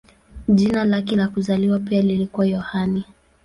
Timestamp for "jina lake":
0.47-1.15